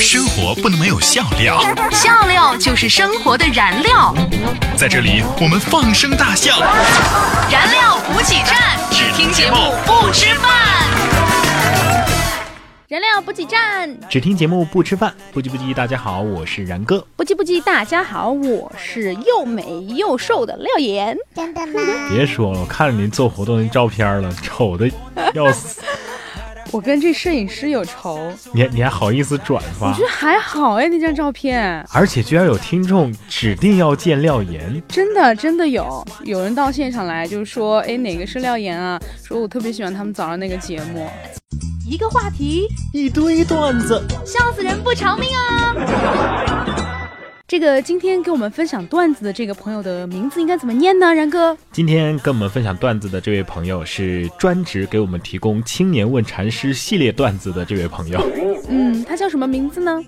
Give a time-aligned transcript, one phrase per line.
[0.00, 4.14] 生活不能没有笑料，笑料就是生活的燃料。
[4.76, 6.60] 在这里我们放声大笑，
[7.50, 10.50] 燃料补给站，只听节目不吃饭。
[12.86, 15.12] 燃料补给站，只听节目不吃饭。
[15.32, 17.04] 不急不急，大家好，我是然哥。
[17.16, 21.16] 不急不急，大家好，我是又美又瘦的廖岩。
[21.34, 21.80] 真的吗？
[22.08, 24.88] 别说了，我看着您做活动的照片了，丑的
[25.34, 25.82] 要死。
[26.70, 29.88] 我跟这摄影师有仇，你你还好意思转发？
[29.88, 39.00] 我觉得还好哎，那张照片，而且居然有听众指定要见廖岩，真的真的有有人到现场来，就是说，哎，哪个是廖岩啊？
[39.24, 41.08] 说我特别喜欢他们早上那个节目，
[41.88, 46.84] 一个话题，一堆段子，笑死人不偿命啊！
[47.48, 51.14] 这个今天给我们分享段子的这个朋友的名字应该怎么念呢？
[51.14, 58.20] 然哥，今天跟我们分享段子的这位朋友是专职给我们提供青年问禅师系列段子的这位朋友。
[58.68, 59.98] 嗯，他叫什么名字呢？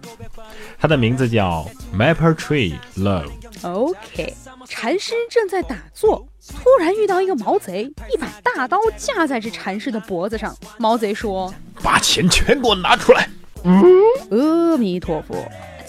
[0.79, 3.31] 他的名字叫 Maple Tree Love。
[3.63, 4.35] OK，
[4.67, 10.55] 禅师正在打坐，突然遇到一个毛贼，一把大刀架在这禅师的脖子上。
[10.77, 13.27] 毛贼说：“把钱全给我拿出来。”
[13.65, 15.35] 阿弥陀佛。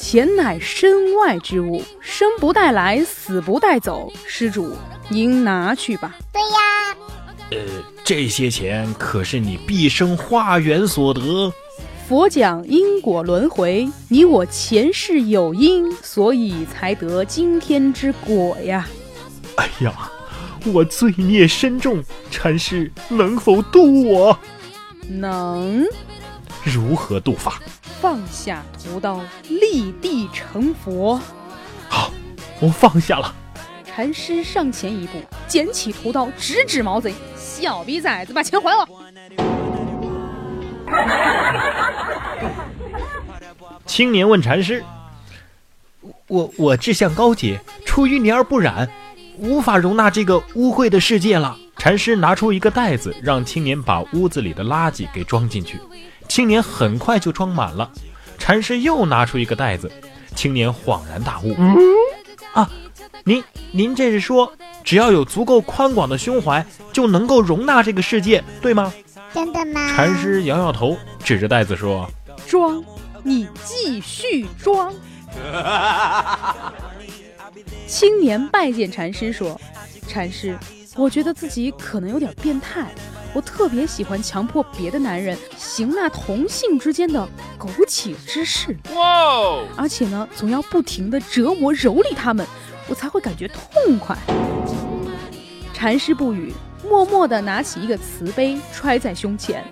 [0.02, 4.12] 钱乃身外之物，生不带来，死不带走。
[4.26, 4.76] 施主，
[5.10, 6.16] 您拿去吧。
[6.34, 6.98] 对呀。
[7.52, 7.60] 呃，
[8.04, 11.54] 这些钱可是你毕生化缘所得。
[12.10, 18.90] 佛讲因果轮回，你我前世有因，所以才得今天之果呀。
[19.58, 20.12] 哎呀，
[20.74, 24.36] 我罪孽深重，禅师能否渡我？
[25.08, 25.86] 能。
[26.64, 27.62] 如何渡法？
[28.02, 31.22] 放下屠刀，立地成佛。
[31.88, 32.12] 好，
[32.60, 33.32] 我放下了。
[33.86, 38.88] 禅师上前一步，捡起屠刀，直指毛贼：“小逼崽子，把钱还我！”
[43.86, 44.84] 青年问禅师
[46.26, 48.90] ：“我我志向高洁，出淤泥而不染，
[49.38, 55.80] 无法容纳这个污秽的世界了。”禅师拿出一个袋子，让青年把屋子里的垃圾给装进去。
[56.32, 57.92] 青年很快就装满了，
[58.38, 59.92] 禅师又拿出一个袋子，
[60.34, 61.54] 青年恍然大悟
[62.56, 62.72] ：“啊，
[63.26, 63.44] 您
[63.74, 64.50] 您这是说，
[64.82, 68.94] 只要有足够宽广的胸怀，就能够容纳这个世界，对吗
[69.36, 72.10] ？”“真的吗？”禅师摇摇头，指着袋子说
[72.48, 72.82] ：“装，
[73.24, 74.94] 你继续装。
[77.86, 79.60] ”青年拜见禅师说
[80.08, 80.58] ：“禅师，
[80.96, 82.88] 我觉得自己可能有点变态。”
[83.34, 87.28] 我特别喜欢强迫别的男人行那同性之间的
[87.58, 89.64] 苟且之事，哇！
[89.78, 92.46] 而且呢，总要不停的折磨蹂躏他们，
[92.88, 94.18] 我才会感觉痛快。
[95.74, 96.54] 禅师不语，
[96.88, 99.64] 默默地拿起一个瓷杯揣在胸前。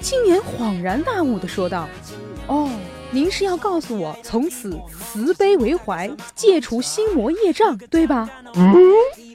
[0.00, 1.88] 青年恍然大悟地说道
[2.48, 2.70] ：“哦，
[3.10, 8.82] 您是要告诉我，从此慈悲为怀，戒除心魔业障，对吧？”嗯。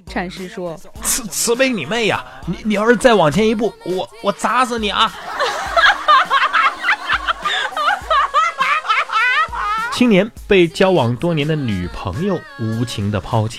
[0.07, 2.23] 禅师说：“慈慈悲你妹呀！
[2.45, 5.11] 你你要是再往前一步，我我砸死你啊！”
[9.91, 13.57] 青年被交往多年的女朋友无情的抛弃，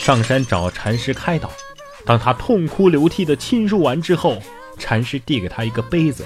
[0.00, 1.50] 上山找禅师开导。
[2.04, 4.38] 当他痛哭流涕的倾诉完之后，
[4.78, 6.24] 禅师递给他一个杯子，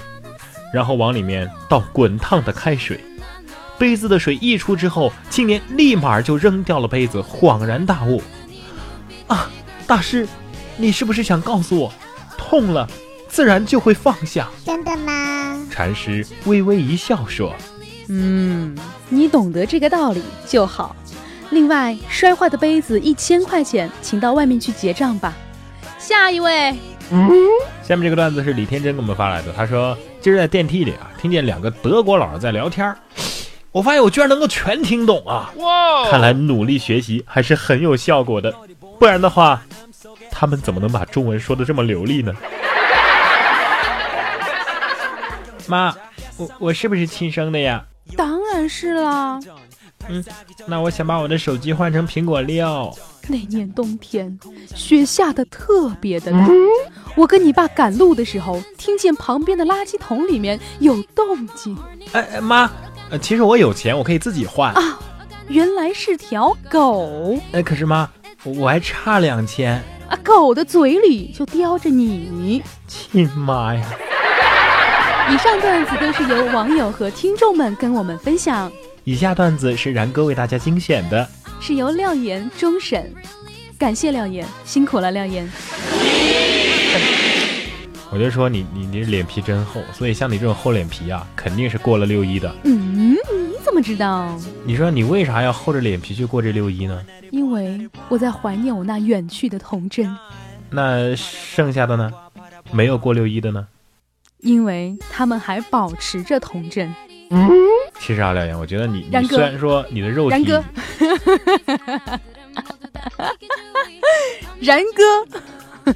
[0.73, 2.99] 然后往里面倒滚烫的开水。
[3.77, 8.21] 杯子的水溢出之后，青年立马就扔掉了杯子，恍然大悟。
[9.33, 9.49] 啊，
[9.87, 10.27] 大师，
[10.77, 11.91] 你是不是想告诉我，
[12.37, 12.87] 痛了，
[13.27, 14.47] 自然就会放下？
[14.63, 15.59] 真的吗？
[15.71, 17.51] 禅师微微一笑说
[18.09, 18.77] ：“嗯，
[19.09, 20.95] 你懂得这个道理就好。
[21.49, 25.33] 另外，摔坏的杯子一千块钱，请到外面去结账吧。
[25.97, 26.75] 下一位，
[27.09, 27.31] 嗯，
[27.81, 29.51] 下面这个段子是李天真给我们发来的。
[29.51, 32.95] 他说，今儿在电梯里啊，听见两个德国佬在聊天，
[33.71, 35.51] 我发现我居然能够全听懂啊！
[35.57, 38.53] 哇，看来努力学习还是很有效果的。”
[39.03, 39.61] 不然的话，
[40.31, 42.33] 他们怎么能把中文说的这么流利呢？
[45.67, 45.93] 妈，
[46.37, 47.83] 我我是不是亲生的呀？
[48.15, 49.41] 当然是啦。
[50.07, 50.23] 嗯，
[50.67, 52.95] 那我想把我的手机换成苹果六。
[53.27, 54.39] 那年冬天，
[54.73, 56.47] 雪下的特别的大，
[57.17, 61.77] 我跟你爸赶路的时候，听见旁边的垃圾桶里面有动静。
[62.13, 62.71] 哎哎，妈，
[63.09, 64.97] 呃，其实我有钱，我可以自己换啊。
[65.49, 67.37] 原来是条狗。
[67.51, 68.09] 哎，可是妈。
[68.45, 70.19] 我还差两千啊！
[70.21, 73.81] 狗的嘴里就叼着你，亲妈呀！
[75.31, 78.69] 以上段子都是由网友和听众们跟我们分享。
[79.05, 81.25] 以下段子是然哥为大家精选的，
[81.61, 83.13] 是由廖岩终审。
[83.79, 85.49] 感谢廖岩，辛苦了廖岩。
[88.11, 92.53] 我就说你你你脸皮真厚，所以像你这种厚脸皮啊，肯定是过了六一的。
[92.65, 92.92] 嗯，你
[93.73, 93.81] 怎么？
[93.81, 94.29] 知道？
[94.65, 97.03] 你说你为啥要厚着脸皮去过这六一呢？
[97.31, 100.15] 因为我在怀念我那远去的童真，
[100.69, 102.11] 那剩下的呢？
[102.71, 103.67] 没有过六一的呢？
[104.39, 106.93] 因为他们还保持着童真。
[107.29, 107.49] 嗯
[107.99, 110.63] 其实啊，廖岩，我觉得你然哥你虽然说你的肉体然哥，
[114.61, 115.93] 然哥，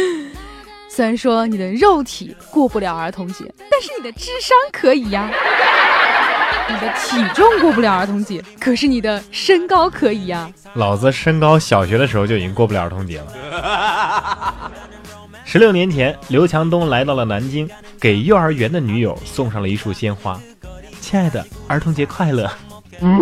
[0.88, 5.30] 虽然说你的肉体过不了儿童节，但是你的智商可以呀。
[6.68, 10.50] 你的体重过不了儿童节，可是你的身高可以呀。
[10.74, 14.70] 老子身高小学的时候就已经过不了儿童节了。
[15.44, 17.68] 十六年前，刘强东来到了南京，
[17.98, 20.40] 给幼儿园的女友送上了一束鲜花。
[21.00, 22.48] 亲爱的，儿童节快乐！
[23.00, 23.20] 嗯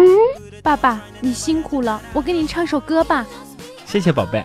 [0.63, 3.25] 爸爸，你辛苦了，我给你唱首歌吧。
[3.87, 4.45] 谢谢宝贝。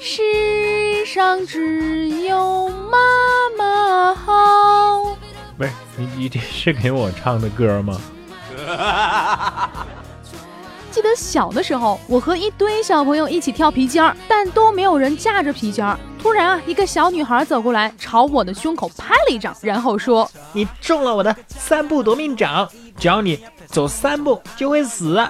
[0.00, 2.96] 世上只有妈
[3.58, 5.16] 妈好。
[5.58, 8.00] 不是你，你这是给我唱的歌吗？
[10.90, 15.98] 记得小的时候，我和一堆小朋友一起跳皮筋儿，但都没有人架着皮筋儿。
[16.18, 22.66] 突然啊，一个小女孩走过来，朝我的胸口拍了一掌，然后说你中了我的三步夺命掌，
[22.98, 25.22] 只要你走三步就会死。：“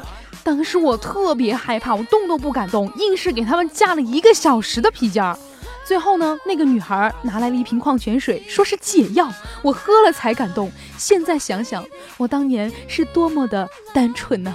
[0.44, 5.36] 当时我特别害怕，我动都不敢动，硬是给他们架了一个小时的皮筋儿。
[5.86, 10.70] 最后呢，那个女孩拿来了一瓶矿泉水，说是解药，我喝了才感动。
[10.98, 11.84] 现在想想，
[12.16, 14.52] 我当年是多么的单纯呐、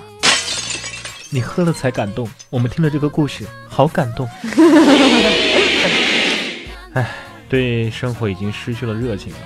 [1.30, 2.30] 你喝了才感动。
[2.50, 4.28] 我们听了这个故事，好感动。
[6.94, 7.10] 哎，
[7.48, 9.40] 对生活已经失去了热情了，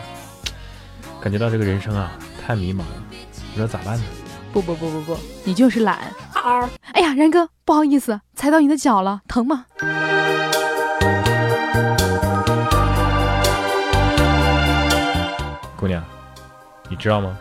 [1.22, 3.04] 感觉到这个人生啊太迷茫了，
[3.54, 4.04] 不知道咋办呢？
[4.52, 6.12] 不不不不不，你就是懒。
[6.94, 9.66] 哎呀，然哥，不好意思，踩到你的脚了，疼吗？
[17.06, 17.38] 知道吗？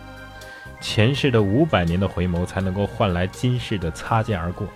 [0.78, 4.68] 前世的五百年的回眸，才能够换来今世的擦肩而过。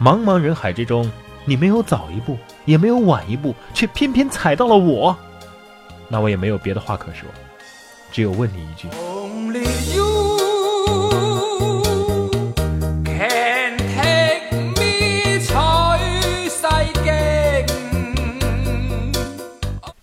[0.00, 1.08] 茫茫人海之中，
[1.44, 5.16] 你没有早一步，也没有晚一步，却偏偏踩到了我。
[6.08, 7.28] 那我也没有别的话可说，
[8.10, 10.38] 只有问你一句：Only you
[13.04, 15.38] can take me。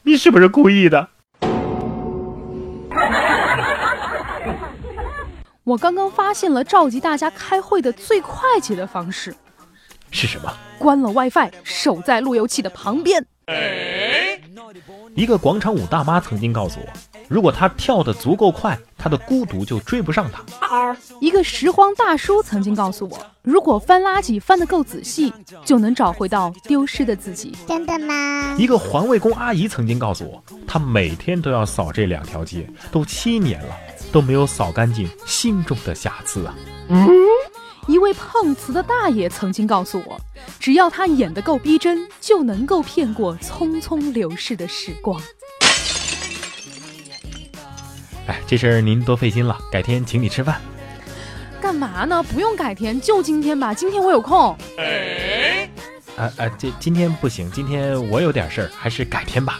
[0.04, 1.10] 你是不是故意的？
[5.70, 9.36] 我刚刚发现了召集大家开会的最快捷的方式，
[10.10, 10.52] 是什么？
[10.80, 13.24] 关了 WiFi，守在路由器的旁边。
[15.14, 16.88] 一个广场舞大妈曾经告诉我，
[17.28, 20.98] 如果她跳得足够快，她的孤独就追不上她。
[21.22, 25.32] 一个拾荒大叔曾经告诉我，如果翻垃圾翻得够仔细，
[25.64, 27.56] 就能找回到丢失的自己。
[27.68, 28.56] 真的吗？
[28.58, 33.76] 一个环卫工阿姨曾经告诉我，她每天都要扫这两条街，都七年了，
[34.12, 36.56] 都没有扫干净心中的瑕疵啊。
[36.90, 37.08] 嗯
[37.88, 40.20] 一位碰瓷的大爷曾经告诉我，
[40.60, 45.20] 只要他演得够逼真，就能够骗过匆匆流逝的时光。
[48.28, 50.62] 哎，这事儿您多费心了，改天请你吃饭。
[51.60, 52.22] 干嘛呢？
[52.22, 53.74] 不用改天，就今天吧。
[53.74, 54.56] 今天我有空。
[56.16, 59.60] 啊啊，这今天不行，今天我有点事儿，还是改天吧。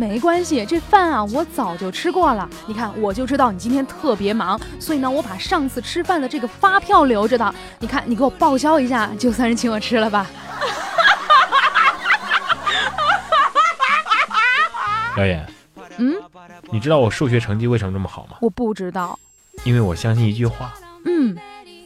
[0.00, 2.48] 没关系，这饭啊我早就吃过了。
[2.64, 7.54] 你看，我就知道你今天特别忙，所以呢，我把上次吃饭的这个发票留着的。
[7.80, 10.26] 你看，你给我报销一下，就算是请我吃了吧。
[15.14, 15.46] 表演，
[15.98, 16.14] 嗯，
[16.72, 18.38] 你知道我数学成绩为什么这么好吗？
[18.40, 19.18] 我不知道。
[19.64, 20.72] 因为我相信一句话：
[21.04, 21.36] 嗯，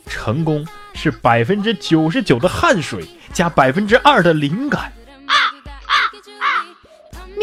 [0.06, 4.92] 成功是百分之九十九的汗水加百分之二的灵感。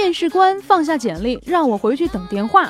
[0.01, 2.67] 面试官放下简历，让我回去等电话。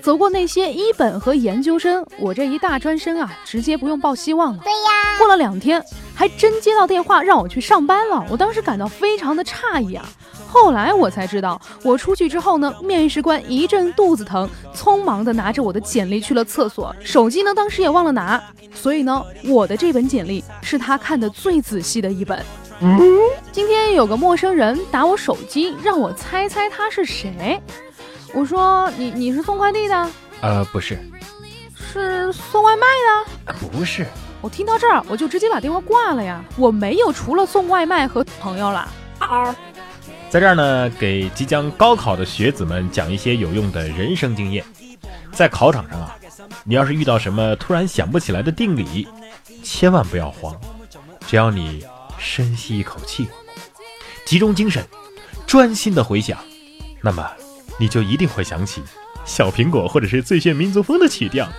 [0.00, 4.58] 走过那些一本和研究生，我这一大专生啊，直接不用抱希望了。
[4.64, 5.80] 对呀，过了两天，
[6.12, 8.26] 还真接到电话让我去上班了。
[8.28, 10.04] 我当时感到非常的诧异啊。
[10.48, 18.42] 后来我才知道，我出去之后呢，面试官一阵肚子疼，匆忙的拿着我的简历去了厕所，手机呢当时也忘了拿。
[18.74, 22.44] 所以呢，我的这本简历是他看的最仔细的一本。
[23.52, 27.60] 今天有个陌生人打我手机，让我猜猜他是谁。
[28.34, 30.10] 我说你你是送快递的，
[30.40, 30.98] 呃，不是，
[31.76, 33.54] 是送外卖的。
[33.54, 34.06] 不是，
[34.40, 36.44] 我听到这儿，我就直接把电话挂了呀。
[36.56, 38.88] 我没有除了送外卖和朋友了。
[40.28, 44.64] 在这儿呢，给即将高考的学子们讲一些有用的人生经验。
[45.30, 46.16] 在考场上啊，
[46.64, 49.06] 你要是遇到什么突然想不起来的定理，
[49.62, 50.58] 千万不要慌，
[51.26, 51.84] 只要你
[52.22, 53.26] 深吸一口气，
[54.24, 54.86] 集中精神，
[55.44, 56.38] 专心的回想，
[57.00, 57.28] 那么
[57.78, 58.80] 你就一定会想起
[59.24, 61.52] 小苹果或者是最炫民族风的曲调。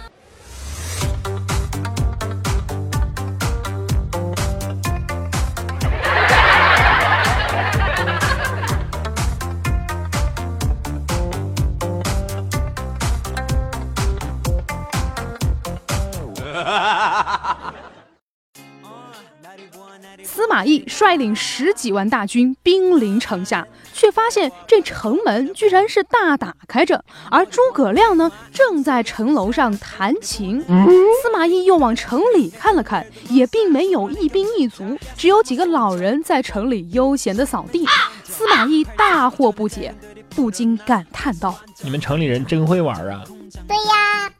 [20.23, 30.61] 司马懿率领十几万大军兵临城下，却发现这城门居然是大打开着，而诸葛亮呢正在城楼上弹琴。
[30.61, 37.85] 司马懿又往城里看了看，也并没有一兵一卒，只有几个老人在城里悠闲的扫地。
[38.23, 39.93] 司马懿大惑不解，
[40.35, 41.55] 不禁感叹道。
[41.81, 43.23] 你们城里人真会玩啊！
[43.67, 44.31] 对呀，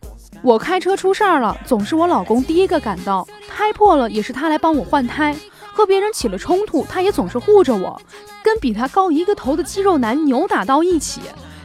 [0.43, 5.33] 我开车出事儿了，总是我老公第一个赶到，胎破了也是他来帮我换胎，
[5.71, 7.99] 和别人起了冲突，他也总是护着我，
[8.43, 11.21] 跟比他高一个头的肌肉男扭打到一起，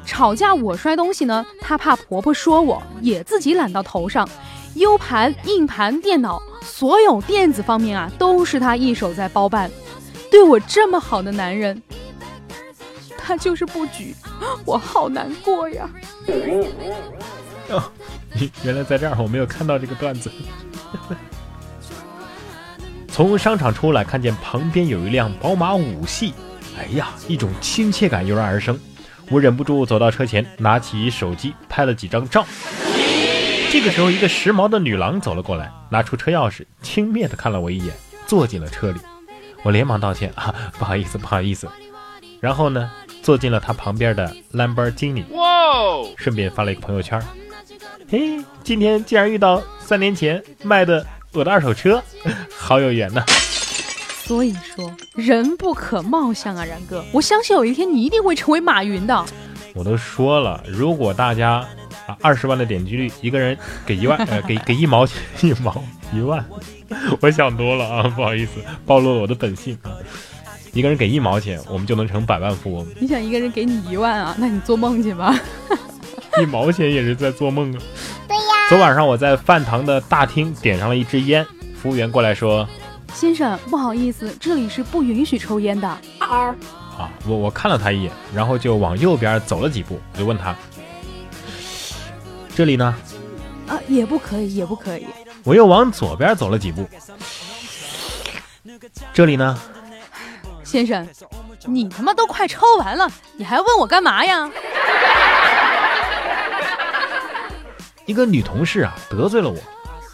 [0.06, 4.28] 吵架我摔东西呢，他怕婆婆说我，也自己揽到头上
[4.74, 9.68] ，U 盘、硬盘、电脑，所有电子方面啊，都是他一手在包办，
[10.30, 11.82] 对我这么好的男人，
[13.18, 14.14] 他就是不举，
[14.64, 15.90] 我好难过呀。
[18.64, 20.30] 原来在这儿，我没有看到这个段子。
[23.08, 26.32] 从商场出来，看见旁边有一辆宝马五系，
[26.78, 28.78] 哎呀，一种亲切感油然而生。
[29.30, 32.46] 我忍不住走到车前，拿起手机拍了几张照。
[33.70, 37.92] 这个时候，一个时髦的女郎走了过来，拿出车钥匙，轻蔑地看了我一眼，
[38.26, 39.00] 坐进了车里。
[39.64, 41.68] 我连忙道歉 啊，不好意思，不好意思。
[42.40, 45.24] 然后呢，坐进了她旁边的兰博基尼，
[46.16, 47.20] 顺便发了一个朋友圈。
[48.10, 52.02] 嘿，今天竟然遇到三年前卖的我的二手车，
[52.56, 53.22] 好有缘呐！
[54.24, 59.24] 所以说，人不可貌相啊，然哥，我相信有一天你一定会成为马云的。
[59.74, 61.66] 我都说了，如果大家
[62.06, 65.84] 啊二十万的点击率，一个人给一万，呃，给给一毛钱，一毛
[66.14, 66.42] 一万，
[67.20, 68.52] 我想多了啊，不好意思，
[68.86, 69.92] 暴露了我的本性啊。
[70.72, 72.86] 一个人给一毛钱，我们就能成百万富翁。
[72.98, 74.34] 你想一个人给你一万啊？
[74.38, 75.38] 那你做梦去吧。
[76.40, 77.78] 一毛钱也是在做梦啊！
[78.28, 81.46] 对呀，昨晚上我在饭堂的大厅点上了一支烟，
[81.80, 82.68] 服务员过来说
[83.14, 85.88] 先生，不好意思，这里是不允许抽烟的。
[86.18, 86.54] 啊，
[87.26, 90.54] 我我看了他一眼，然后就往右边走了几步，我就问他
[92.54, 92.94] 这里呢？
[93.66, 95.06] 啊，也不可以，也不可以。
[95.44, 96.88] 我又往左边走了几步，
[99.12, 99.58] 这里呢？
[100.64, 101.08] 先生，
[101.64, 104.50] 你他妈都快抽完了，你还问我干嘛呀？
[108.08, 109.58] 一个女同事啊得罪了我，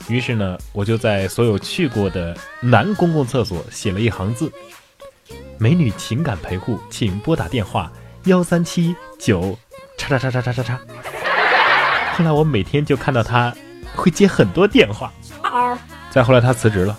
[0.09, 4.51] 于是呢，我就在所有去过的男公共厕所写了一行字：
[5.59, 7.93] 美女情感陪护，请拨打电话
[8.25, 9.57] 幺三七九
[9.97, 10.81] 叉叉叉叉叉叉叉。
[12.17, 13.55] 后来我每天就看到她
[13.95, 15.13] 会接很多电话。
[16.11, 16.99] 再后来她辞职了，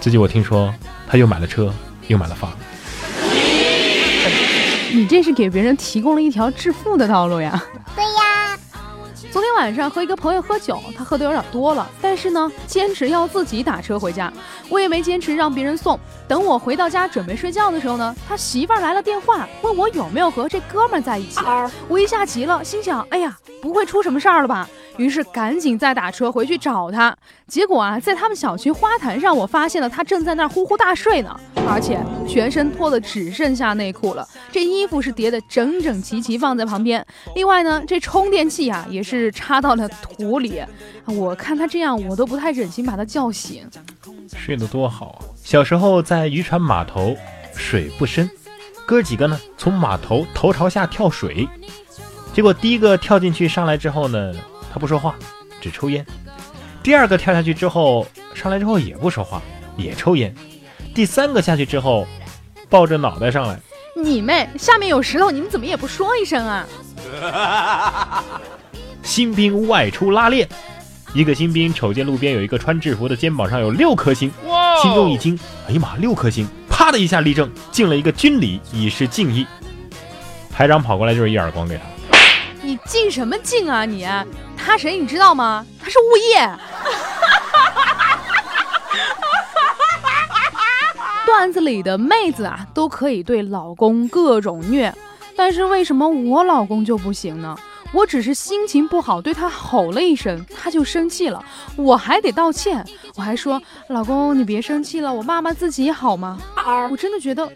[0.00, 0.72] 最近我听说
[1.08, 1.74] 她又买了车，
[2.06, 2.56] 又买了房。
[4.92, 7.60] 你这是给别人提供了一条致富的道路呀。
[7.96, 8.41] 对呀，
[9.32, 14.30] 昨天晚上和一个朋友喝酒，他喝的有点多了，但是呢，坚持要自己打车回家，
[14.68, 15.98] 我也没坚持让别人送。
[16.28, 21.40] 等我回到家准备睡觉的时候呢，他媳妇儿来了电话，问我有没有和这哥们儿在一起。
[21.88, 24.68] 我一下急了，心想，哎呀，不会出什么事儿了吧？
[24.98, 27.16] 于是赶紧再打车回去找他。
[27.48, 31.34] 结果啊，在他们小区花坛上，我发现了他正在那儿呼呼大睡呢，
[31.66, 31.98] 而且
[32.28, 37.04] 全身脱的只剩下内裤了，这衣服是叠的整整齐齐放在旁边。
[37.34, 40.62] 另外呢，这充电器啊也是插到了土里。
[41.06, 43.68] 我看他这样，我都不太忍心把他叫醒。
[44.34, 45.18] 睡得多好啊！
[45.44, 47.14] 小时候在渔船码头，
[47.54, 48.30] 水不深，
[48.86, 51.46] 哥几个呢从码头头朝下跳水，
[52.32, 54.32] 结果第一个跳进去上来之后呢，
[54.72, 55.14] 他不说话，
[55.60, 56.02] 只抽烟；
[56.82, 59.42] 第二个跳下去之后上来之后也不说话，
[59.76, 60.32] 也抽烟；
[60.94, 62.06] 第三个下去之后，
[62.70, 63.60] 抱着脑袋上来，
[63.94, 66.66] 你妹，下面有石头，你们怎么也不说一声啊？
[69.02, 70.48] 新兵外出拉练。
[71.14, 74.32] 一个新兵瞅见路边有一个穿制服的，肩膀上有六颗星，
[74.82, 76.48] 心中一惊，哎呀妈，六颗星！
[76.70, 79.46] 啪的一下立正，敬了一个军礼，以示敬意。
[80.50, 81.82] 排长跑过来就是一耳光给他。
[82.62, 84.06] 你敬什么敬啊你？
[84.56, 85.66] 他谁你知道吗？
[85.82, 86.50] 他是物业。
[91.26, 94.94] 段子里的妹子啊，都可以对老公各种虐，
[95.36, 97.58] 但是为什么我老公就不行呢？
[97.92, 101.44] 我只是心情不好，对他吼了一声，他就生气了，
[101.76, 102.84] 我还得道歉，
[103.14, 106.38] 我还说老公你别生气了，我骂骂自己好吗？
[106.90, 107.46] 我真的觉得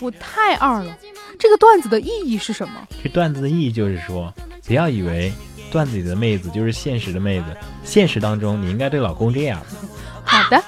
[0.00, 0.96] 我太二了。
[1.38, 2.74] 这个段子的意义是什么？
[3.02, 4.32] 这段子的意义就是说，
[4.64, 5.32] 不要以为
[5.72, 7.46] 段子里的妹子就是现实的妹子，
[7.82, 9.60] 现实当中你应该对老公这样。
[10.24, 10.62] 好的。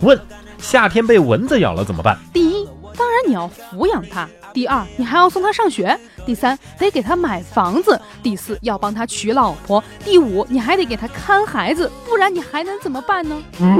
[0.00, 0.20] 问：
[0.58, 2.18] 夏天被蚊子咬了怎么办？
[2.32, 2.64] 第一，
[2.96, 13.42] 当然你要抚养他；第二，你还要送他上学；第三得给他买房子，第四要帮他娶老婆，第五你还得给他看孩子，不然你还能怎么办呢？
[13.60, 13.78] 嗯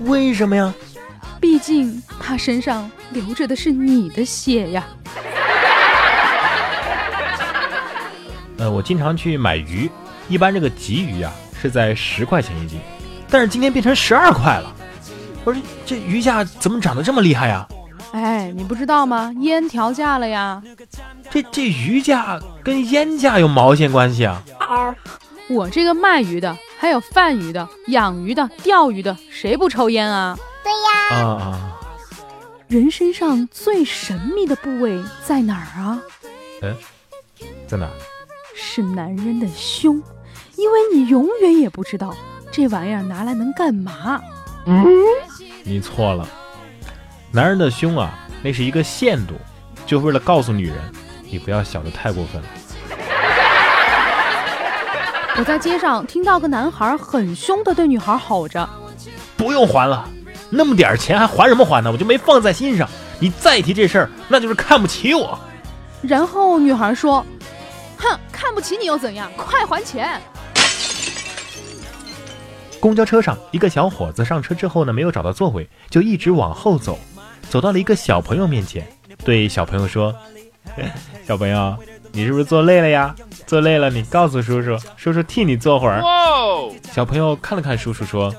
[0.00, 0.72] 为什么呀？
[1.38, 4.84] 毕竟他身上流着的是你的血呀。
[8.58, 9.90] 呃，我经常去买鱼，
[10.28, 12.80] 一般这个鲫鱼啊是在十块钱一斤，
[13.30, 14.74] 但是今天变成十二块了。
[15.44, 17.68] 我说这鱼价怎么涨得这么厉害呀？
[18.12, 19.32] 哎，你不知道吗？
[19.40, 20.62] 烟调价了呀！
[21.30, 24.42] 这这鱼价跟烟价有毛线关系啊？
[25.48, 30.36] 我这个卖鱼的，还有贩鱼的、养鱼的、钓鱼的，谁不抽烟啊？
[30.64, 31.72] 对呀，啊啊！
[32.68, 36.02] 人身上最神秘的部位在哪儿啊？
[36.62, 36.74] 嗯，
[37.68, 37.92] 在哪儿？
[38.54, 40.02] 是男人的胸，
[40.56, 42.14] 因为你永远也不知道
[42.50, 44.20] 这玩意儿拿来能干嘛。
[44.64, 44.84] 嗯
[45.62, 46.26] 你错了，
[47.36, 49.34] 男人的胸啊，那是一个限度，
[49.84, 50.78] 就为了告诉女人，
[51.30, 52.48] 你不要小的太过分了。
[55.36, 58.66] 我在街上听到个男孩很凶的对女孩吼着，
[59.36, 60.08] 不用还了，
[60.48, 61.92] 那么点钱还还什么还呢？
[61.92, 62.88] 我就没放在心上。
[63.18, 65.38] 你再提这事儿，那就是看不起我。
[66.00, 67.22] 然后女孩说
[68.00, 69.30] ：“哼，看不起你又怎样？
[69.36, 70.18] 快还钱！”
[72.80, 76.98] 公交车上，一个小伙子上车之后呢，没有找到座位，就一直往后走，
[77.56, 78.86] 走到了一个小朋友面前，
[79.24, 80.14] 对小朋友说
[81.26, 81.74] ：“小朋友，
[82.12, 83.16] 你是不是坐累了呀？
[83.46, 86.02] 坐累了，你告诉叔叔，叔叔替你坐会儿。”
[86.92, 88.30] 小朋友看了看叔叔，说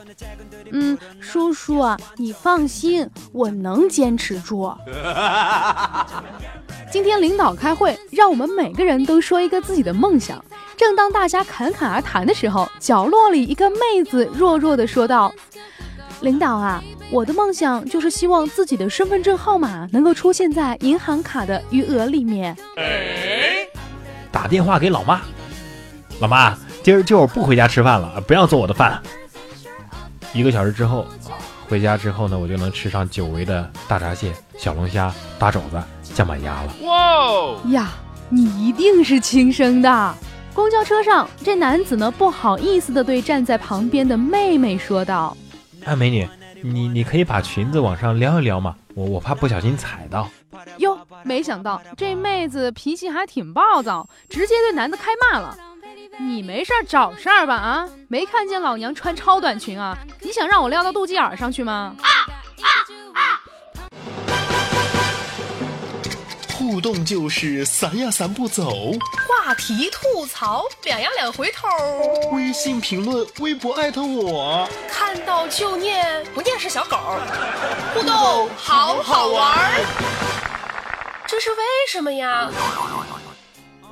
[0.72, 4.72] 嗯，叔叔啊，你放心，我能坚持住。
[6.92, 10.46] 今天领导开会，让我们每个人都说一个自己的梦想。
[10.78, 15.34] 正当大家侃侃而谈的时候，角落里一个妹子弱弱的说道
[16.22, 22.56] ：“领导啊，我的梦想就是希望自己的身份证号码能够出现在银行卡的余额里面。”
[24.32, 25.22] 打电话给老妈，
[26.20, 29.02] 老妈，今儿今儿我不回家吃饭了，不要做我的饭。
[30.34, 31.08] 一个小时之后，
[31.68, 35.82] 回家之后呢，我就能吃上久违的大闸蟹、小龙虾、大肘子、
[36.14, 36.74] 酱板鸭了。
[36.84, 37.94] 哇呀，
[38.30, 40.16] 你一定是亲生的。
[40.54, 45.36] 公交车上，这男子呢不好意思的对站在旁边的妹妹说道
[45.86, 46.28] 哎，美女，
[46.64, 48.76] 你你可以把裙子往上撩一撩嘛？
[48.96, 50.28] 我我怕不小心踩到。
[50.80, 55.58] ：“哟，没想到这妹子脾气还挺暴躁，直接对男的开骂了。”
[56.20, 57.54] 你没事找事儿吧？
[57.56, 59.96] 啊，没看见老娘穿超短裙啊？
[60.22, 61.96] 你想让我撩到肚脐眼上去吗？
[66.68, 68.92] 互动就是散呀散不走，
[69.26, 71.66] 话题吐槽，两呀两回头，
[72.34, 74.68] 微信评论、微博艾特我。
[74.90, 76.98] 看到就念，不念是小狗。
[77.94, 79.86] 互动好好玩儿，
[81.26, 81.58] 这是为
[81.90, 82.52] 什么呀？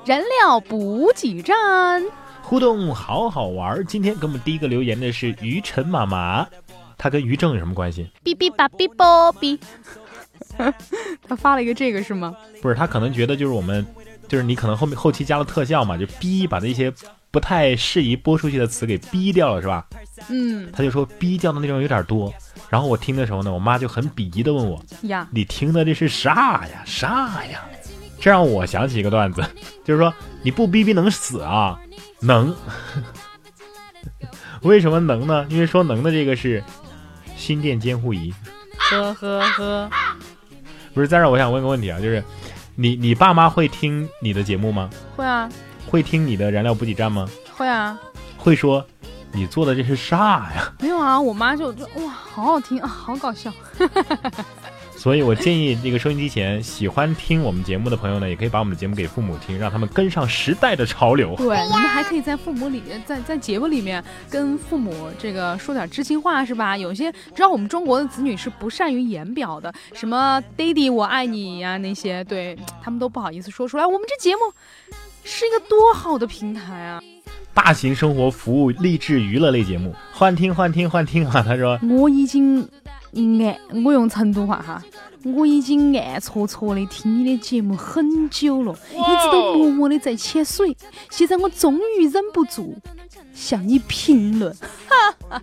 [0.04, 2.04] 燃料补给站，
[2.42, 3.86] 互动好好玩儿。
[3.86, 6.46] 今天给我们第一个留言的是于晨妈妈，
[6.98, 8.12] 她跟于正有什么关系？
[8.22, 9.58] 哔哔吧哔啵哔。
[11.28, 12.34] 他发了一个这个是吗？
[12.62, 13.86] 不是，他可能觉得就是我们，
[14.28, 16.92] 就是你可能后面后期加了特效嘛，就逼把那些
[17.32, 19.86] 不太适宜播出去的词给逼掉了，是吧？
[20.30, 22.34] 嗯他就说逼掉的内容有点多。
[22.70, 26.82] 然后我听的时候呢，我妈就很鄙夷的问我呀：“你听的这是啥呀？
[26.86, 27.62] 啥呀？”
[28.20, 29.44] 这让我想起一个段子，
[29.86, 31.80] 就是说你不逼逼能死啊？
[32.22, 32.56] 能。
[34.64, 35.46] 为什么能呢？
[35.50, 36.64] 因为说能的这个是
[37.38, 38.34] 心电监护仪。
[38.78, 39.90] 呵呵呵，
[40.96, 42.24] 不是，再让我想问个问题啊，就是
[42.76, 44.90] 你你爸妈会听你的节目吗？
[45.16, 45.48] 会啊
[45.88, 47.30] 会听你的燃料补给站吗？
[47.56, 48.00] 会啊，
[48.38, 48.84] 会说
[49.32, 50.74] 你做的这是啥呀？
[50.80, 53.52] 没有啊，我妈就就哇，好好听啊，好搞笑。
[55.06, 61.36] 所以我建议这个收音机前喜欢听我们节目的朋友呢，也可以把我们的节目给父母听，让他们跟上时代的潮流。
[61.36, 66.76] 对，你们还可以在父母里，在在节目里面跟父母这个说点知心话，是吧？
[66.76, 73.86] 有些知道我们中国的子女是不善于言表的，什么“爹地我爱你”呀那些，对他们都不好意思说出来。
[73.86, 74.42] 我们这节目
[75.24, 77.00] 是一个多好的平台啊！
[77.54, 81.44] 大型生活服务、励志娱乐类节目，幻听幻听幻听啊！
[81.46, 82.68] 他说我已经
[83.16, 84.84] 暗，我用成都话哈，
[85.24, 90.76] 我已经暗戳戳的听你的节目很久了，一直都默默的在潜水。
[91.10, 92.76] 现在我终于忍不住
[93.34, 94.56] 向你评论，
[94.88, 95.42] 哈哈，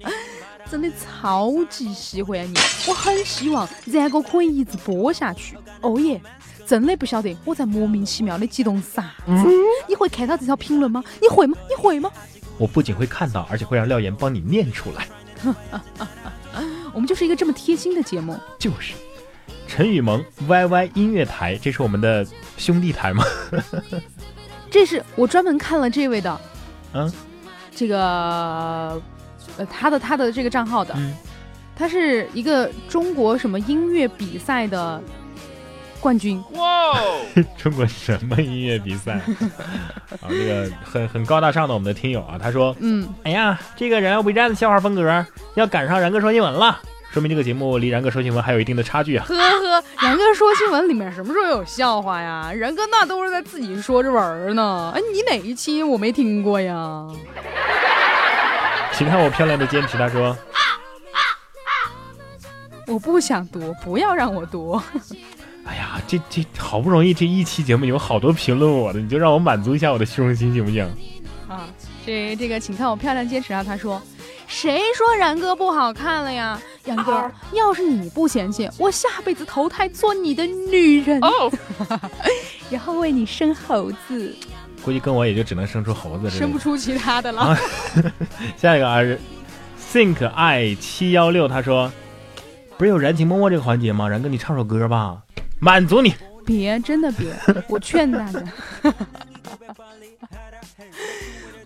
[0.70, 2.54] 真的超级喜欢你，
[2.88, 5.56] 我很希望然哥可以一直播下去。
[5.80, 6.20] 哦耶！
[6.64, 9.32] 真的不晓得我在莫名其妙的激动啥子。
[9.88, 11.02] 你会看到这条评论吗？
[11.20, 11.58] 你会吗？
[11.68, 12.08] 你会吗？
[12.56, 15.08] 我不仅会看到，而且会让廖岩帮你念出来。
[16.92, 18.38] 我们就是一个这么贴心的节目。
[18.58, 18.94] 就是
[19.66, 22.26] 陈雨萌 YY 音乐台，这是我们的
[22.56, 23.24] 兄弟台吗？
[24.70, 26.40] 这是我专门看了这位的，
[26.94, 27.12] 嗯，
[27.74, 29.00] 这个
[29.58, 31.14] 呃他的他的这个账号的，嗯，
[31.76, 35.02] 他是一个中国什么音乐比赛的
[36.02, 36.98] 冠军，哇
[37.56, 39.12] 中国什么音乐比赛？
[40.20, 46.80] 啊，这个很很高大上的我们的听友啊，他说，嗯，哎呀，这个人不站的笑话风格要赶上然哥说新闻了，
[47.12, 49.24] 说明这个节目离然哥说新闻还有一定的差距啊。
[49.28, 52.52] 呵呵，然哥说新闻里面什么时候有笑话呀？
[52.52, 54.92] 然哥那都是在自己说着玩儿呢。
[54.96, 57.06] 哎，你哪一期我没听过呀？
[58.92, 60.36] 请看我漂亮的坚持，他说，
[62.88, 64.82] 我不想读，不要让我读。
[65.64, 70.84] 哎呀，这这好不容易这一期节目有好多评论我的，你就让我满足一下我的虚荣心行不行？
[71.48, 71.68] 啊，
[72.04, 73.62] 这这个，请看我漂亮坚持啊！
[73.62, 74.00] 他说，
[74.48, 76.60] 谁说然哥不好看了呀？
[76.84, 81.52] 然哥，要是你不嫌弃，我下辈子投胎做你的女人，哦，
[82.68, 84.34] 然后为你生猴子，
[84.84, 86.28] 估计跟我也就只能生出猴子。
[86.28, 87.40] 生不出其他的了。
[87.42, 87.58] 啊
[88.56, 89.20] 下一个啊是
[89.92, 91.92] think i 七幺六，他说，
[92.76, 94.08] 不是有燃情脉脉这个环节吗？
[94.08, 95.18] 然哥，你唱首歌吧，
[95.62, 96.12] 满足你。
[96.44, 97.32] 别，真的别，
[97.70, 98.42] 我劝大家。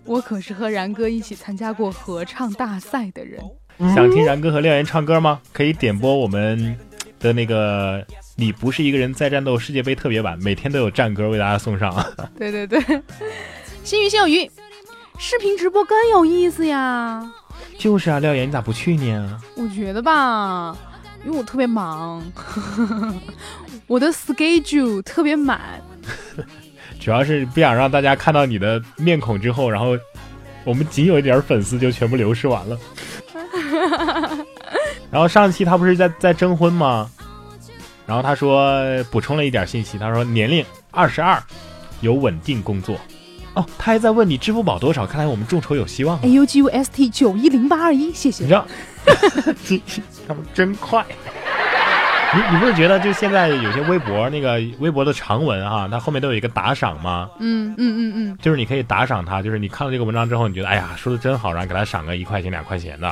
[0.05, 3.41] 我可是和然哥一起参加过合唱大赛的人。
[3.95, 5.41] 想听然哥和廖岩唱歌吗？
[5.51, 6.77] 可以点播我们
[7.19, 7.99] 的那个
[8.35, 11.91] 《你不是一个人在战斗》世界杯特别版，每天都有战歌为大家送上。
[12.37, 12.79] 对对对，
[13.83, 14.49] 心鱼心有余，
[15.17, 17.33] 视频直播更有意思呀。
[17.79, 19.41] 就是啊，廖岩，你咋不去呢？
[19.55, 20.77] 我觉得吧，
[21.25, 22.23] 因为我特别忙，
[23.87, 25.81] 我的 schedule 特别满。
[26.99, 29.97] 主要是不想让大家看到你的面孔之后，然后
[30.63, 32.77] 我们仅有一点粉丝就全部流失完了。
[35.11, 37.09] 然后上期他不是在在征婚吗？
[38.05, 41.41] 然后他说补充了一点信息，他说年龄二十二，
[42.01, 42.97] 有稳定工作。
[43.57, 46.21] 哦，他还在问你支付宝多少，看来我们众筹有希望啊。
[46.23, 48.53] A U G U S T 九一零八二一，谢谢你知。
[48.53, 48.67] 道，
[50.27, 51.03] 他们真快。
[52.35, 57.29] 你你不是觉得就现在有些微博那个微博的长文哈、它后面都有一个打赏吗？
[57.39, 63.07] 嗯嗯嗯嗯，就是你可以打赏他，就是你看了这个文章之后，你觉得哎呀说的真好，然后给他赏个一块钱两块钱的。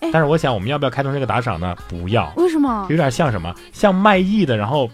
[0.00, 1.76] 哎但是我想我们要不要开通这个打赏呢？
[1.88, 2.96] 不要，为什么有？
[2.96, 3.52] 点像什么？
[3.72, 4.88] 像卖艺的，然后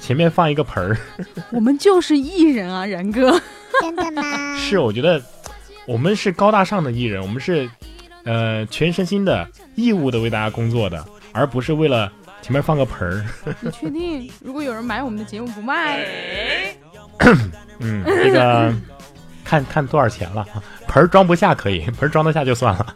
[0.00, 0.96] 前面放一个盆儿。
[1.50, 3.40] 我们就是艺人啊，然哥。
[3.80, 4.22] 真的吗？
[4.58, 5.22] 是，我觉得
[5.86, 7.68] 我们是高大上的艺人，我们是
[8.24, 12.10] 呃全身心的义务的为大家工作的，而不是为了
[12.42, 13.24] 前面放个盆儿。
[13.60, 14.30] 你确定？
[14.42, 16.04] 如果有人买我们的节目不卖，
[17.78, 18.74] 嗯，这个
[19.44, 20.44] 看看多少钱了，
[20.88, 22.94] 盆儿装不下可以，盆儿装得下就算了。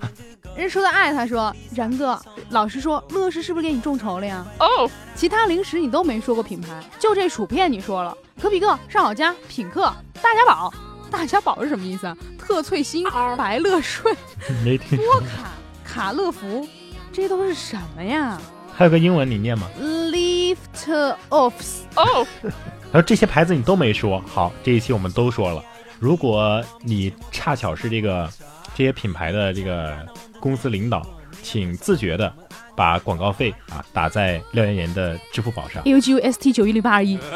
[0.57, 2.21] 人说的爱，他说然哥，
[2.53, 4.47] 老实说，乐事是不是给你众筹了呀？
[4.61, 10.73] 哦，其他零食你都没说过品牌，就这薯片你说了，可比克、上好佳、品客、大家宝。
[11.11, 12.17] 大家宝是什么意思啊？
[12.39, 14.17] 特脆心、白乐顺、
[14.65, 15.51] 没听多卡、
[15.85, 16.67] 卡乐福，
[17.13, 18.41] 这都是什么呀
[18.75, 25.63] 还有个英文你念吗？？Lift offs，哦，然后这些牌子你都没说，好，这一期我们都说了。
[25.99, 28.27] 如果你恰巧是这个
[28.75, 29.95] 这些品牌的这个
[30.41, 31.07] 公司领导，
[31.43, 32.33] 请自觉的
[32.77, 35.83] 把广告费啊打在廖岩岩的支付宝上。
[35.85, 37.19] A U G U S T 九一零八二一。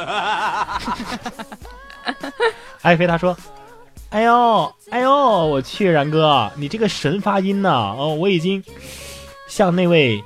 [2.82, 3.36] 艾菲他说
[4.10, 8.62] ：“哎呦哎呦，我去，然哥，你这个神发音呐、哦，我已经
[9.48, 10.22] 向那位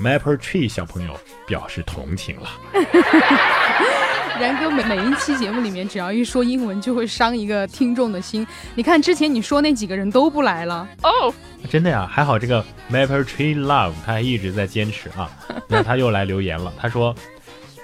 [0.00, 2.50] Maple Tree 小朋友表示同情了。
[4.40, 8.46] 然哥每每一期节目里面，只要一说英文，就会伤一个听众的心。
[8.74, 11.32] 你看之前你说那几个人都不来了，哦，
[11.70, 15.30] 真的呀，还好这个 Maple Tree Love 他还一直在坚持啊。
[15.68, 17.14] 然后他又来留言了，他说：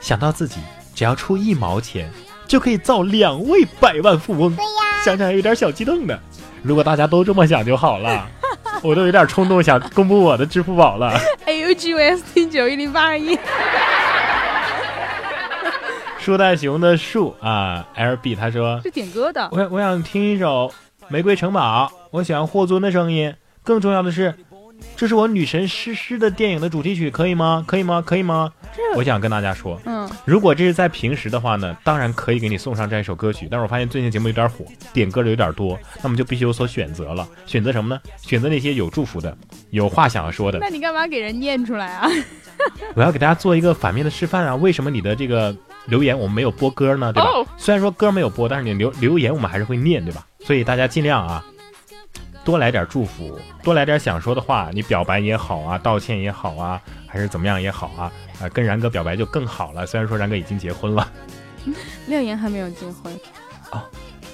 [0.00, 0.60] 想到自己
[0.94, 2.10] 只要出一毛钱
[2.48, 6.18] 就可以造两位百万富翁，对呀，想想还有点小激动的。
[6.62, 8.28] 如果大家都这么想就好了，
[8.82, 11.16] 我都有点冲动想公布我的支付宝了。
[11.46, 13.38] A U G U S T 九一零八二一。
[16.20, 20.70] 树袋熊的树啊，LB 他说是点歌的，我我想听一首
[21.08, 23.34] 《玫瑰城堡》，我喜欢霍尊的声音。
[23.62, 24.34] 更重要的是，
[24.96, 27.64] 这是我女神诗诗的电影的主题曲，可以吗？
[27.66, 28.02] 可以吗？
[28.04, 28.52] 可以吗？
[28.96, 33.48] 我想跟大家说，嗯，如果这是在平时的话呢，当然可以给你送上这样一首歌曲。
[33.50, 37.26] 但是我发现最近节目有点火，点歌的有点多，那么就必须有所选择了。
[37.46, 38.00] 选择什么呢？
[38.18, 39.34] 选择那些有祝福的、
[39.70, 40.58] 有话想要说的。
[40.58, 42.06] 那你干嘛给人念出来啊？
[42.94, 44.54] 我要给大家做一个反面的示范啊！
[44.54, 45.54] 为什么你的这个
[45.86, 47.12] 留言我们没有播歌呢？
[47.12, 47.30] 对吧？
[47.30, 50.26] 哦虽然说歌没有播，但是你留留言我们还是会念，对吧？
[50.40, 51.44] 所以大家尽量啊，
[52.44, 59.86] 多来点祝福，多来点想说的话，你表白也好啊，道歉也好啊，还是怎么样也好啊，啊、跟然哥表白就更好了。
[59.86, 61.10] 虽然说然哥已经结婚了，
[62.06, 63.18] 廖岩还没有结婚。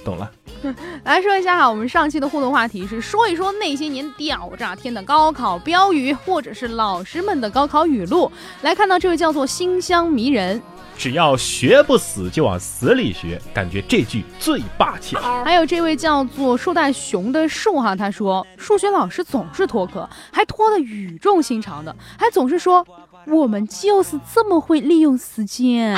[0.04, 0.30] 懂了。
[1.02, 8.30] 来说一下哈，我们上期的互动话题是说一说那些年屌炸天的高考标语，或者是老师们的高考语录。
[8.62, 10.62] 来看到这位叫做馨香迷人，
[10.98, 15.44] 只要学不死，就往死里学，感觉这句最霸气了。
[15.44, 22.86] 还有这位叫做树袋熊的树哈，他说数学老师总是拖课，还拖得语重心长的，还总是说
[23.26, 25.96] 我们就是这么会利用时间。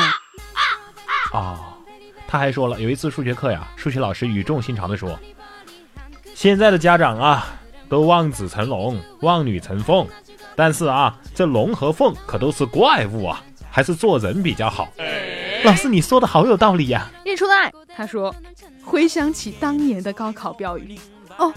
[1.33, 1.57] 哦，
[2.27, 5.19] 他还说了，有一次数学课呀，数学老师语重心长的说
[6.35, 7.47] ：“现在的家长啊，
[7.89, 10.07] 都望子成龙，望女成凤，
[10.57, 13.43] 但是啊，这龙和凤可都是怪物啊，
[13.79, 14.89] 还是做人比较好。”
[15.63, 18.35] 老师，你说的好有道理呀、日出的爱，他说
[18.83, 20.99] 回想起当年的高考标语，
[21.37, 21.55] 哦，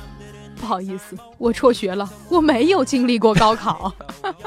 [0.55, 3.91] 不好意思，我辍学了，我没有经历过高考。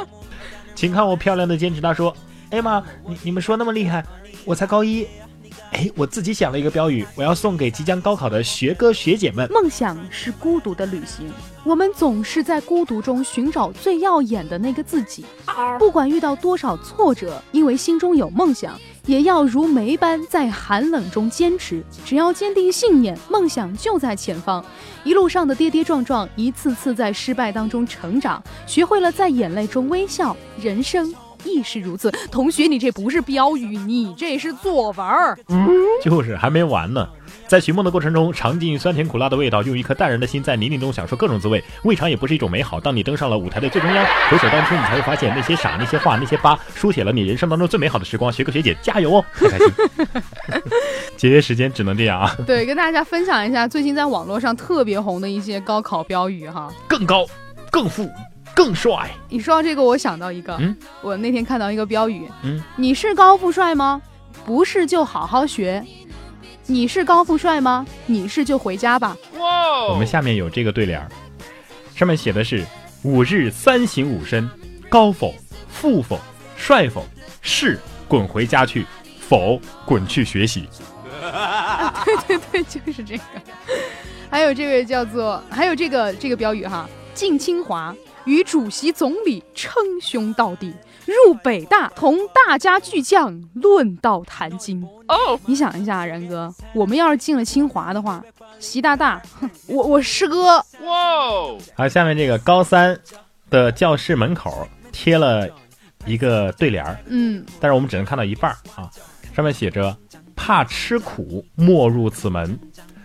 [0.76, 1.80] 请看我漂亮的坚持。
[1.80, 2.16] 他说
[2.50, 4.04] ：“哎妈，你你们说那么厉害，
[4.44, 5.08] 我才高一。
[5.74, 9.50] 哎，我自己想了一个标语，我要送给即将高考的学哥学姐们。
[9.50, 11.28] 梦想是孤独的旅行，
[11.64, 15.24] 我们总是在孤独中寻找最耀眼的那个自己。
[15.80, 21.82] 不管遇到多少挫折，因为心中有梦想，也要如梅般在寒冷中坚持。
[22.04, 24.64] 只要坚定信念，梦想就在前方。
[25.02, 30.36] 一路上的跌跌撞撞，一次次在失败当中成长，学会了在眼泪中微笑。
[30.60, 31.12] 人生
[31.44, 32.10] 亦是如此。
[32.30, 35.38] 同学，你这不是标语，你这是作文儿。
[36.02, 37.08] 就是还没完呢。
[37.46, 42.80] 在寻梦的过程中，尝尽酸甜苦辣的味道，用一颗淡然的心在泥泞中享受各种滋味，未尝也不是一种美好。
[42.80, 48.32] 当你登上了舞台的最中央，回首当初，你才会发现那些傻、那些话、那些疤，书写了你人生当中最美好的时光。
[48.32, 49.66] 学哥学姐加油哦，特开心。
[51.16, 56.72] 节约时间只能这样啊，对，跟大家分享一下最近在网络上特别红的一些高考标语哈。
[56.88, 57.26] 更高、
[57.70, 58.08] 更富、
[58.54, 59.10] 更帅。
[59.28, 64.00] 你说到这个，我想到一个，嗯我那天看到一个标语，嗯，你是高富帅吗？
[64.44, 65.84] 不是就好好学。
[66.66, 67.86] 你是高富帅吗？
[68.06, 69.16] 你是就回家吧。
[69.38, 71.06] 哇我们下面有这个对联，
[71.94, 72.64] 上面写的是：
[73.02, 74.48] 五日三省吾身，
[74.88, 75.34] 高否？
[75.68, 76.18] 富否？
[76.56, 77.04] 帅否？
[77.42, 78.86] 是滚回家去，
[79.20, 80.66] 否滚去学习。
[82.26, 83.22] 对对，就是这个。
[84.30, 87.94] 还有这位叫做，还有这个这个标语哈，进清华
[88.26, 90.72] 与主席总理称兄道弟，
[91.06, 94.82] 入北大同大家巨匠论道谈经。
[95.08, 98.24] 哦，你想一下，然哥，我们要是进了清华的话，
[98.58, 100.64] 习大大， 哼，我我师哥，哇
[101.76, 102.98] 好，下面这个高三
[103.50, 105.48] 的教室门口贴了
[106.06, 108.88] 一个对联儿，嗯，但是我们只能看到一半儿啊，
[109.34, 109.94] 上面写着
[110.34, 112.58] “怕吃苦，莫入此门”，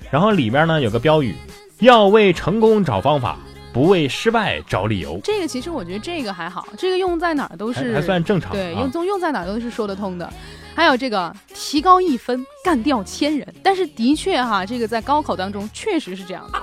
[0.09, 1.35] 然后里面呢有个标语
[1.79, 3.37] ：“要为成功找方法，
[3.71, 8.91] 不为失败找理由这个其实我觉得这个还好，这个用在哪儿都”，是还还算正常对，啊用。
[8.93, 10.31] 用用在哪儿都是说得通的。
[10.75, 16.59] 还有这个提高一分干掉千人，但是的确哈，这个在高考当中确实是这样的。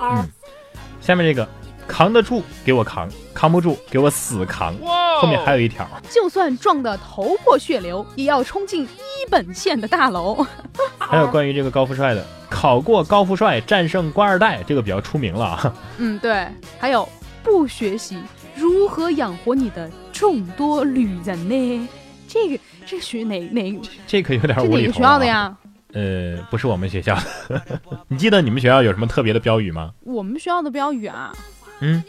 [0.99, 1.47] 下面这个
[1.87, 4.75] 扛得住给我扛，扛不住给我死扛。
[5.19, 10.45] 后面还有一条，就算撞得头破血流，也要冲进一本线的大楼。
[10.99, 15.73] 还有关于这个高富帅的，考过高富帅战胜官二代，这个比较出名了啊。
[15.97, 16.47] 嗯，对。
[16.77, 17.07] 还有
[17.41, 18.21] 不学习
[18.55, 21.87] 如何养活你的众多旅人呢？
[22.27, 24.87] 这个这学哪哪这可有点这无厘头、啊。
[24.87, 25.25] 哪个学校的？
[25.25, 25.57] 呀？
[25.93, 27.15] 呃，不是我们学校
[27.47, 27.61] 的。
[28.09, 29.91] 你记得你们学校有什么特别的标语吗？
[30.01, 31.33] 我们学校的标语啊，
[31.79, 32.03] 嗯，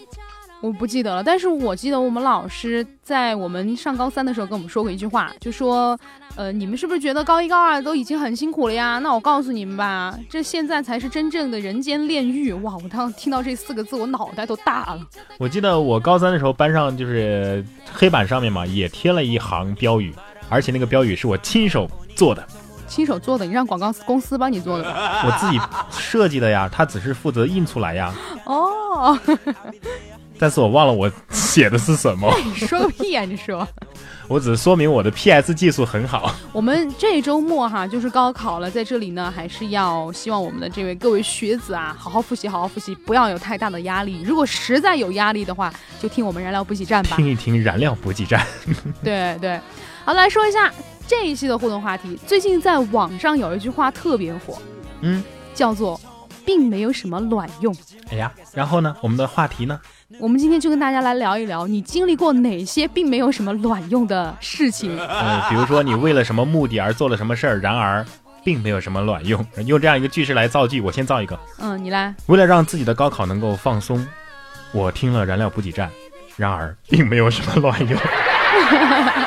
[0.61, 5.99] 我不记得了，但是我记得我们老师在我们上高三的时候跟我们说过一句话，就说，
[6.37, 8.99] 呃，你们是不是觉得高一高二都已经很辛苦了呀？
[8.99, 12.53] 那我告诉你们吧，这现在才是真正的人间炼狱。
[12.55, 15.01] 哇，我当时听到这四个字，我脑袋都大了。
[15.39, 20.15] 我记得我高三的时候，班上就是黑板上面嘛，也贴了一行标语，
[20.49, 22.45] 而且那个标语是我亲手做的，
[22.89, 25.23] 亲手做的，你让广告公司帮你做的吧？
[25.27, 28.13] 我自己设计的呀，他只是负责印出来呀。
[28.45, 29.19] 哦，
[30.39, 33.67] 但是我忘了我写的是什么，你 说个屁呀、你说。
[34.29, 36.31] 我只是说明我的 PS 技术很好。
[36.53, 44.21] 我们这周末哈就是高考了，在这里呢还是要希望我们的这位各位学子啊，好好复习，好好复习，不要有太大的压力。
[44.23, 47.17] 如果实在有压力的话，就听我们燃料补给站吧。
[47.17, 48.47] 听一听燃料补给站，
[49.03, 49.59] 对对，
[50.05, 50.71] 好来说一下
[51.09, 52.17] 这一期的互动话题。
[52.27, 54.59] 最近在网上有一句话特别火，
[55.01, 55.99] 嗯，叫做
[56.45, 57.75] “并没有什么卵用
[58.11, 59.81] 哎呀，然后呢，我们的话题呢？”。
[60.21, 64.97] 我们今天就跟大家来聊一聊，你经历过哪些并没有什么卵用的事情？
[65.01, 68.05] 呃，比如说你为了什么目的而做了什么事儿，然而
[68.45, 69.45] 并没有什么卵用。
[69.67, 71.39] 用这样一个句式来造句，我先造一个。
[71.59, 72.15] 嗯，你来。
[72.27, 74.07] 为了让自己的高考能够放松，
[74.73, 75.91] 我听了燃料补给站，
[76.37, 77.99] 然而并没有什么卵用。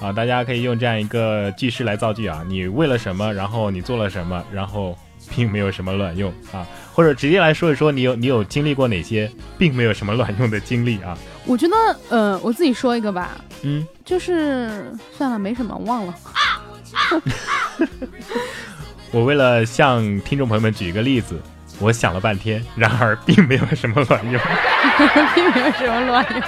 [0.00, 4.96] 啊，大家可以用这样一个句式来造句啊，你为了什么，然后你做了什么，然后
[5.34, 11.16] 并没有什么卵用啊，或者直接来说一说你有你有经历过哪些并没有什么卵用的经历啊？
[11.46, 11.74] 我觉得，
[12.10, 13.30] 呃，我自己说一个吧，
[13.62, 16.14] 嗯，就是算了，没什么，忘了。
[19.12, 21.40] 我为了向听众朋友们举一个例子，
[21.78, 24.40] 我想了半天，然而并没有什么卵用。
[25.34, 26.42] 并没有什么卵用。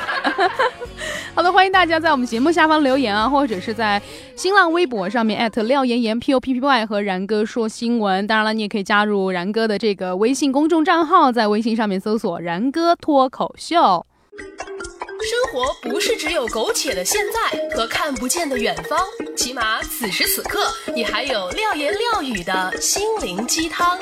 [1.39, 4.03] 好的，欢迎大家在我们节目下方留言啊，或者是在
[4.35, 8.27] 新浪微博上面艾特廖岩岩 P O P P Y 和然哥说新闻。
[8.27, 14.05] 当然了，你也可以加入然哥的这个微信公众账号，在微信上面搜索“然哥脱口秀”。
[15.23, 18.99] 生活不是只有苟且的现在和看不见的远方，
[19.37, 23.97] 起码此时此刻，你还有廖言廖语的心灵鸡汤。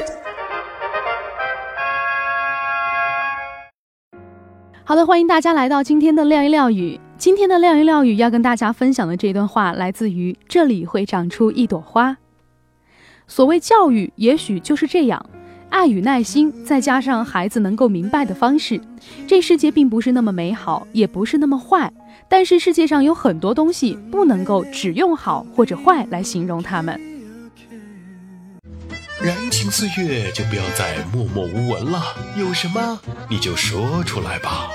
[4.87, 6.99] 好的，欢迎大家来到今天的廖言廖语。
[7.19, 12.11] 今天的廖一廖语要跟大家分享的这段话，来自于《这里会长出一朵花》。
[13.27, 15.25] 所谓教育，也许就是这样，
[15.71, 18.79] 爱与耐心，再加上孩子能够明白的方式。
[19.27, 21.91] 这世界并不是那么美好，也不是那么坏，
[22.29, 27.01] 但是世界上有很多东西不能够只用好或者坏来形容它们。
[29.23, 32.03] 燃情岁月就不要再默默无闻了，
[32.39, 33.01] 有什么
[33.31, 34.69] 你就说出来吧。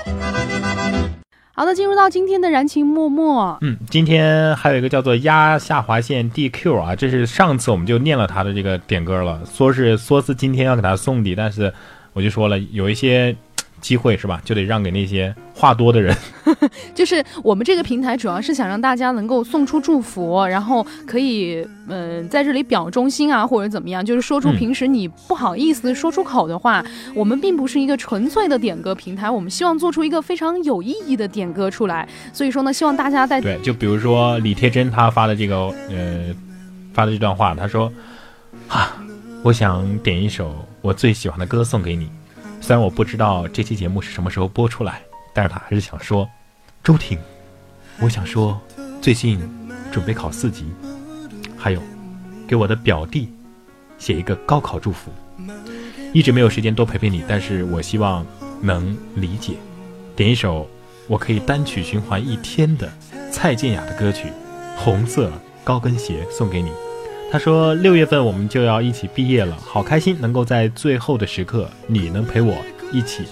[1.54, 3.58] 好的，进入到今天的燃情脉脉。
[3.60, 11.70] 嗯，今天还有一个叫做压下划线 DQ 啊，这是上次我们就念了他的这个点歌了，说是说是今天要给他送礼，但是
[12.14, 13.36] 我就说了有一些
[13.82, 16.16] 机会是吧，就得让给那些话多的人。
[16.94, 26.82] 就是我们这个平台主要是想让大家能够送出祝福，然后可以嗯、呃在这里表忠心啊，或者怎么样，就是说出嗯平时你不好意思说出口的话。
[27.14, 32.08] 我们并不是一个纯粹的点歌平台，我们希望做出一个非常有意义的点歌出来。
[32.32, 35.56] 所以说呢，希望大家在对，就比如说李铁真他发的这个
[35.90, 36.34] 呃
[36.94, 37.92] 发的这段话，他说
[38.68, 38.96] 啊，
[39.42, 42.08] 我想点一首我最喜欢的歌送给你，
[42.62, 45.02] 虽然我不知道这期节目是什么时候播出来，
[45.34, 46.30] 但是他还是想说，
[46.84, 47.18] 周婷，
[47.98, 48.58] 我想说
[49.00, 49.40] 最近
[49.90, 50.72] 准备考四级，
[51.58, 51.82] 还有
[52.46, 53.28] 给我的表弟
[53.98, 55.10] 写一个高考祝福。
[56.12, 58.24] 一直没有时间多陪陪你，但是我希望
[58.60, 59.54] 能理解。
[60.14, 60.70] 点一首
[61.08, 62.88] 我可以单曲循环一天的
[63.32, 64.28] 蔡健雅的歌曲
[64.76, 65.32] 《红色
[65.64, 66.70] 高跟鞋》送给你。
[67.32, 72.54] 他说六月份我们就要一起毕业了，好开心能够在最后的时刻你能陪我
[72.92, 73.24] 一起，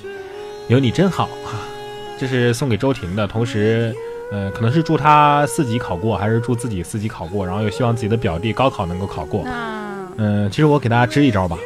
[0.69, 1.61] 有你真好啊！
[2.19, 3.95] 这是送给周婷的，同时。
[4.33, 9.43] 呃，可能是祝他四级考过，还是祝自己四级考过，然后又希望自己的表弟高考能够考过。
[9.45, 11.59] 那嗯，其实我给大家支一招吧，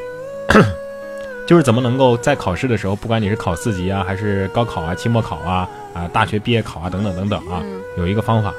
[1.47, 8.55] 就是怎么能够在考试的时候，不管你是考四级啊，还是高考啊、期末考啊、啊大学毕业考啊等等等等啊，嗯有一个方法，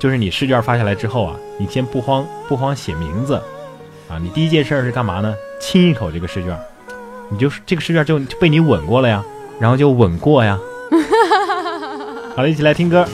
[0.00, 3.34] 就是你试卷发下来之后啊，你先不慌不慌写名字，
[4.08, 5.34] 啊，你第一件事儿是干嘛呢？
[5.60, 6.58] 亲一口这个试卷，
[7.28, 9.22] 你就是这个试卷就就被你吻过了呀，
[9.60, 10.58] 然后就吻过呀。
[12.34, 13.06] 好了，一起来听歌。